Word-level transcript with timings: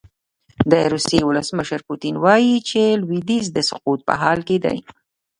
د 0.71 0.73
روسیې 0.93 1.21
ولسمشر 1.25 1.79
پوتین 1.87 2.15
وايي 2.23 2.55
چې 2.69 2.81
لویدیځ 3.01 3.45
د 3.53 3.59
سقوط 3.69 3.99
په 4.07 4.13
حال 4.21 4.39
کې 4.47 4.57
دی. 4.65 4.77